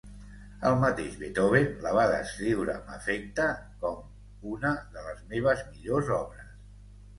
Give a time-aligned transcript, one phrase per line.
[0.69, 3.47] El mateix Beethoven la va descriure amb afecte
[3.85, 4.01] com
[4.55, 6.53] "una de les meves millors obres".